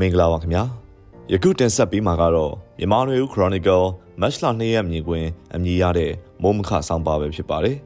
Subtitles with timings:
[0.00, 0.62] မင်္ဂလာပါခင်ဗျာ
[1.32, 3.84] ယခုတင်ဆက်ပေးမှာကတော့မြန်မာနွေဦး Chronicle
[4.20, 7.76] မတ်လ2ရက်မြင်ကွင်းအမည်ရတဲ့မိုးမခဆောင်းပါပဲဖြစ်ပါတယ်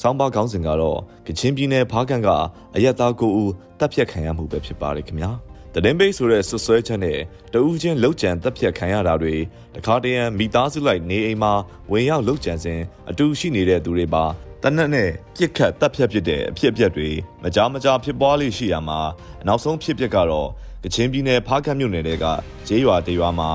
[0.00, 2.28] ဆောင်းပါခေါင်းစဉ်ကတော့ကချင်းပြည်နယ်ဖားကန်က
[2.76, 5.30] အရက်သားကိုဦးတပ်ဖြတ်ခံရမှုပဲဖြစ်ပါတယ်ခင်ဗျာ
[5.74, 7.18] တရင်ပိတ်ဆိုတဲ့ဆွဆွဲချက်နဲ့
[7.52, 9.34] တဦးချင်းလှုပ်ကြံတပ်ဖြတ်ခံရတာတွေ
[9.74, 11.52] တခါတရံမိသားစုလိုက်နေအိမ်မှာ
[11.90, 12.80] ဝင်ရောက်လှုပ်ကြံစဉ်
[13.10, 14.24] အတူရှိနေတဲ့သူတွေပါ
[14.62, 17.08] တနက်နဲ့ပြစ်ခတ်တပ်ဖြတ်ဖြစ်တဲ့အဖြစ်အပျက်တွေ
[17.42, 19.00] မကြားမကြားဖြစ်ပွားလိရှိရမှာ
[19.46, 20.48] နောက်ဆုံးဖြစ်ပျက်ကတော့
[20.84, 22.24] ကချင်ပြည်နယ်ဖားကတ်မြို့နယ်တဲက
[22.68, 23.50] ဂျေးရွာတရွာမှာ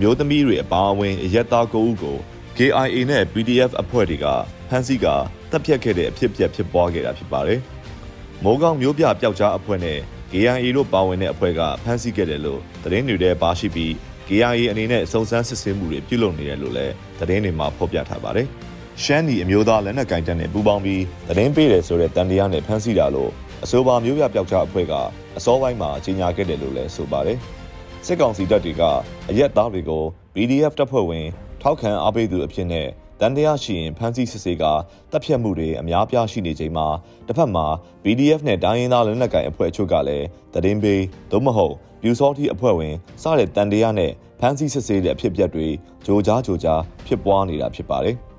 [0.00, 2.16] မျိုးသမီးတွေအပါအဝင်အရက်သား9ဦးကို
[2.56, 4.26] KIA နဲ့ PDF အဖွဲ့တွေက
[4.68, 5.06] ဖမ်းဆီးက
[5.50, 7.60] တပ်ဖြတ်ခဲ့တဲ့အဖြစ်အပျက်ဖြစ်ပွားခဲ့တာဖြစ်ပါတယ်။
[8.44, 9.98] မိုးကောင်းမျိုးပြပျောက်ကြားအဖွဲ့နဲ့
[10.32, 13.92] KIA တို့ပါဝင်တဲ့အဖွဲ့ကဖမ်းဆီးခဲ့တယ်လို့သတင်းတွေထဲပါရှိပြီး
[14.28, 18.46] KIA အနေနဲ့စုံစမ်းစစ်ဆေးမှုတွေပြုလုပ်နေတယ်လို့လည်းသတင်းတွေမှာဖော်ပြထားပါတယ်။
[19.02, 23.30] ရှမ်းနီအမျိုးသားလက်နက်ကင်တပ်နဲ့ပူးပေါင်းပြီးသတင်းပေးတယ်ဆိုတဲ့တန်တရားနဲ့ဖမ်းဆီးတာလို့
[23.62, 24.92] အဆိုပါမျိုးပြပျောက်ကြားအဖွဲ့က
[25.38, 27.38] အစောပိုင်းမှာကြီးညာခဲ့တယ်လို့လည်းဆိုပါတယ်။
[28.06, 28.82] စစ်ကောင်စီတပ်တွေက
[29.30, 30.02] အရက်သားတွေကို
[30.34, 31.26] PDF တပ်ဖွဲ့ဝင်
[31.62, 32.88] ထောက်ခံအားပေးသူအဖြစ်နဲ့
[33.20, 34.64] တန်တရားရှိရင်ဖမ်းဆီးစစ်ဆေးက
[35.12, 36.86] တပ်ဖြတ်မှုတွေအများပြားရှိနေချိန်မှာ
[37.26, 37.66] တစ်ဖက်မှာ
[38.04, 45.66] PDF နဲ့တိုင်းရင်းသားလက်နက်ကိုင်အဖွဲ့အချို့ကလည်းတည်င်းပေးသို့မဟုတ်ပြူစောတိအဖွဲ့ဝင်စတဲ့တန်တရားနဲ့ဖမ်းဆီးစစ်ဆေးတဲ့အဖြစ်အပျက်တွေ
[46.06, 48.16] ကြိုကြားကြိုကြားဖြစ်ပွားနေတာဖြစ်ပါတယ်။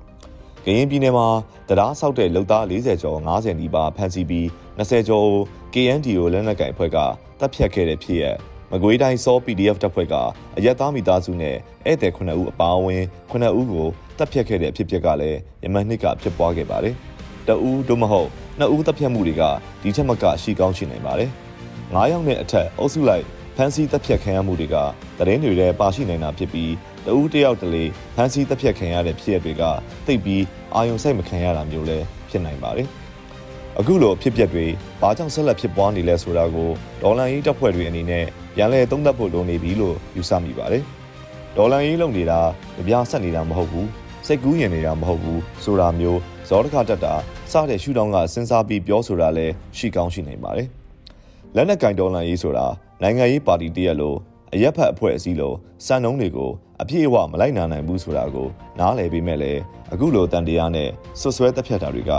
[0.68, 1.26] ကရင်ပြည်နယ်မှာ
[1.68, 4.46] တရားဆောက်တဲ့လုံသား40ကျော်50နီးပါးဖမ်းဆီးပြီး
[4.78, 5.28] 20ကျော်
[5.74, 6.98] KNDO လက်နက်ကိုင်အဖွဲ့က
[7.40, 8.36] တပ်ဖြတ်ခဲ့တဲ့ဖြစ်ရပ်
[8.70, 10.14] မကွေးတိုင်းစော PDF တပ်ဖွဲ့က
[10.56, 11.56] အရက်သားမိသားစုနဲ့
[11.86, 16.94] ဧည့်သည်9ဦးအပါအဝင်9ဦးကိုတပ်ဖြတ်ခဲ့တဲ့အဖြစ်အပျက်ကလည်းယမန်နှစ်ကဖြစ်ပွားခဲ့ပါတယ်။
[17.48, 18.28] တဦးတို့မဟုတ်
[18.58, 19.42] နှစ်ဦးတပ်ဖြတ်မှုတွေက
[19.82, 21.30] ဒီထက်မကရှိကောင်းရှိနိုင်ပါတယ်။
[21.94, 23.24] 9ယောက်နဲ့အထက်အုပ်စုလိုက်
[23.56, 24.76] ဖန်စီတပ်ဖြတ်ခံရမှုတွေက
[25.18, 26.70] တရင်တွေထဲပါရှိနိုင်တာဖြစ်ပြီး
[27.06, 27.84] တဦးတယောက်တလေ
[28.16, 29.62] ဖန်စီတပ်ဖြတ်ခံရတဲ့ဖြစ်ရပ်တွေက
[30.06, 32.88] တိတ်ပြီးအာယုံစိုက်မခံရတာမျိုးလည်းဖြစ်နိုင်ပါတယ်။
[33.78, 34.66] အခုလိုဖြစ်ပျက်တွေ
[35.00, 36.70] ဘာကြောင့်ဆက်လက်ဖြစ်ပွားနေလဲဆိုတာကို
[37.02, 40.82] ဒေါ်လာရေးတပ်ဖွဲ့တွေအနေနဲ့ပြန်လည်သုံးသပ်ဖို့လိုနေပြီလို့ယူဆမိပါတယ်။
[41.56, 42.40] ဒေါ်လာရေးလုပ်နေတာ
[42.76, 43.88] ကြပြဆက်နေတာမဟုတ်ဘူး
[44.26, 47.14] စိတ်ကူးရင်နေတာမဟုတ်ဘူးဆိုတာမျိုးဇောတခတက်တာ
[47.52, 50.68] စတဲ့ရှုထောင့်ကစဉ်းစားပြီးပြောဆိုတာလည်းရှိကောင်းရှိနိုင်ပါတယ်။
[51.54, 52.66] လက်နက်ကင်ဒေါ်လာရေးဆိုတာ
[53.02, 54.18] နိုင်ငံရေးပါတီတရက်လို့
[54.54, 56.50] အရက်ဖက်အဖွဲ့အစည်းလို့စံနှုန်းတွေကို
[56.82, 58.48] အပြည့်အဝမလိုက်နာနိုင်ဘူးဆိုတာကို
[58.78, 59.52] နားလည်ပြီးမဲ့လေ
[59.92, 60.88] အခုလိုတန်တရားနဲ့
[61.20, 62.12] ဆွဆွဲတက်ဖြတ်တာတွေက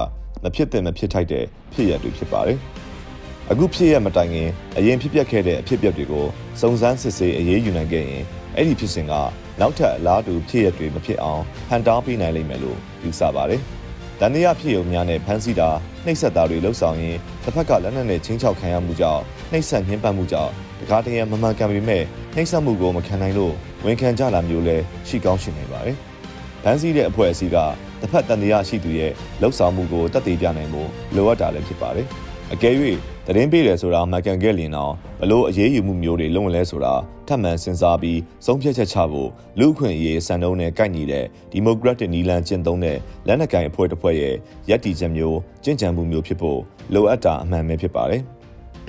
[0.44, 2.58] မဖြစ်တဲ့မဖြစ်ထိုက်တဲ့ဖြစ်ရတွေဖြစ်ပါတယ်။
[3.52, 6.26] အခုဖြစ်ရမတိုင်ခင်အရင်ဖြစ်ပျက်ခဲ့တဲ့အဖြစ်ပျက်တွေကို
[6.62, 8.24] စုံစမ်းစစ်ဆေးအရေးယူနိုင်ခဲ့ရင်
[8.56, 9.14] အဲ့ဒီဖြစ်စဉ်က
[9.59, 13.62] နောက်ထပ်အလားတူဖြစ်ရတွေမဖြစ်အောင်ဟန်တားပေးနိုင်လိမ့်မယ်လို့ယူဆပါတယ်။
[14.20, 15.70] တန်တရားဖြစ်ုံများနဲ့ဖမ်းဆီးတာ
[16.06, 19.22] နှိပ်စက်တာတွေလှုပ်ဆောင်ရင်တစ်ဖက်ကလက်နက်နဲ့ချင်းချောက်ခံရမှုကြောင့်
[19.52, 22.04] နှိပ်စက်ညှဉ်းပန်းမှုကြောင့် တကားတရံမမှန်ကန်ပေမဲ့
[22.36, 23.54] နှိပ်စက်မှုကိုမခံနိုင်လို့
[23.86, 24.78] ဝန်ခံကြလာမျိုးလဲ
[25.08, 25.96] ရှိကောင်းရှိနေပါတယ်။
[26.64, 27.58] ဖမ်းဆီးတဲ့အဖွဲ့အစည်းက
[28.02, 29.12] တစ်ဖက်တန်တရားရှိသူရဲ့
[29.42, 30.84] လှုပ်ဆောင်မှုကိုတက်သေးပြနိုင်မှု
[31.16, 32.08] လိုအပ်တာလည်းဖြစ်ပါတယ်။
[32.54, 32.76] အကယ်၍
[33.26, 36.94] သတင်းပေးတယ်ဆိုတာမှကန်ခဲ့လျင်တော့ဘလို့အရေးယူမှုမျိုးတွေလုံးဝလဲဆိုတာ
[37.28, 44.36] ထပ်မံစဉ်းစားပြီးဆုံးဖြတ်ချက်ချဖို့လူ့အခွင့်အရေးစံနှုန်းနဲ့ကိုက်ညီတဲ့ဒီမိုကရက်တစ်နီလန်ကျင့်သုံးတဲ့လက်နက်ကိုင်အဖွဲ့တစ်ဖွဲ့ရဲ့
[44.70, 46.59] ရည်တည်ချက်မျိုးကျင့်ကြံမှုမျိုးဖြစ်ဖို့
[46.94, 48.24] လိုအပ်တာအမှန်ပဲဖြစ်ပါတယ်။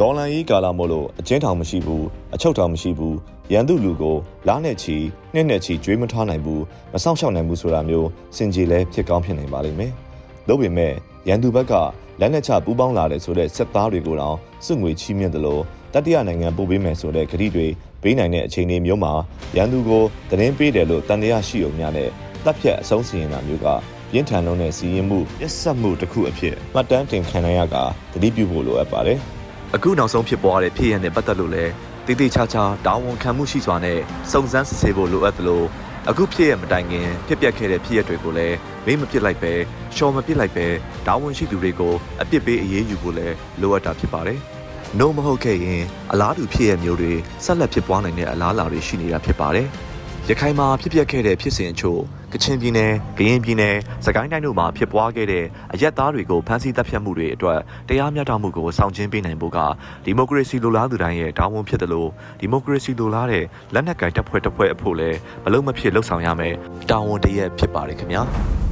[0.00, 3.16] ဒေါ်လာရေးကာလမို့လို့အချင်းထောင်မရှိဘူးအချုပ်ထောင်မရှိဘူး
[3.52, 4.16] ရန်သူလူကို
[4.48, 4.96] လားနဲ့ချီ
[5.34, 9.92] နှစ်နဲ့ချီကြွေးမထားနိုင်ဘူးမဆောင်ရှောက်နိုင်ဘူးဆိုတာမျိုးစင်ကြီးလဲဖြစ်ကောင်းဖြစ်နိုင်ပါလိမ့်မယ်။
[10.48, 10.92] ဒါ့ပေမဲ့
[11.28, 11.72] ရန်သူဘက်က
[12.20, 15.62] လက်နက်ချပူးပေါင်းလာတဲ့ဆိုတဲ့စစ်သားတွေကိုတော့စွငွေချီးမြှင့်တယ်လို့
[15.94, 17.66] တတိယနိုင်ငံပို့ပေးမယ်ဆိုတဲ့ကတိတွေ
[18.02, 19.12] ပေးနိုင်တဲ့အခြေအနေမျိုးမှာ
[19.56, 22.08] ရန်သူကိုသတင်းပေးတယ်လို့တန်တရားရှိုံများနဲ့
[22.44, 23.66] တပ်ဖြတ်အဆုံးစီရင်တာမျိုးက
[24.12, 27.76] ပြင်းထန်လုံးတဲ့စီရင်မှုပြစ်ဆက်မှုတစ်ခုအဖြစ်မှတ်တမ်းတင်ခံရရက
[28.12, 29.20] တတိပြုဖို့လိုအပ်ပါတယ်။
[29.74, 31.72] အခုနောက်ဆုံးဖြစ်ပွားတဲ့ဖြစ်ရတဲ့ပတ်သက်လို့လည်း
[32.06, 33.98] တည်တည်ချာချာတာဝန်ခံမှုရှိစွာနဲ့
[34.32, 35.62] စုံစမ်းစစ်ဆေးဖို့လိုအပ်သလို
[36.08, 39.52] အခုဖြစ်ရမတိုင်ခင်ဖြစ်ပျက်ခဲ့တဲ့ဖြစ်ရတွေကိုလည်းမေးမပစ်လိုက်ပဲ
[39.96, 40.66] ရှော်မပစ်လိုက်ပဲ
[41.06, 44.38] တာဝန်ရှိသူတွေကိုအပြစ်ပေးအရေးယူဖို့လည်းလိုအပ်တာဖြစ်ပါတယ်။
[44.98, 47.12] no မဟုတ်ခဲ့ရင်အလားတူဖြစ်ရမျိုးတွေ
[47.44, 49.68] ဆက်လက်ဖြစ်ပွားနိုင်တဲ့အလားအလာတွေရှိနေတာဖြစ်ပါတယ်။
[50.28, 52.00] ရခိုင်မှာဖြစ်ပျက်ခဲ့တဲ့ဖြစ်စဉ်အချို့
[52.34, 53.74] ကချင်ပြည်နယ်၊ကရင်ပြည်နယ်၊
[54.04, 59.58] စကိုင်းတိုင်းတို့မှာဖြစ်ပွားခဲ့တဲ့အရက်သားတွေကိုဖမ်းဆီးတပ်ဖြတ်မှုတွေအတွက်တရားမျှတမှုကိုဆောင်ကျဉ်ပေးနိုင်ဖို့က
[60.04, 62.10] ဒီမိုကရေစီလိုလားသူတိုင်းရဲ့တာဝန်ဖြစ်တယ်လို့
[62.40, 63.44] ဒီမိုကရေစီလိုလားတဲ့
[63.74, 66.54] လက်နက်ကိုင်တပ်ဖွဲ့တပ်ဖွဲ့အဖို့လည်းမလုံးမဖြစ်လှုပ်ဆောင်ရမယ်
[66.90, 68.24] တာဝန်တရက်ဖြစ်ပါတယ်ခင်ဗျာ။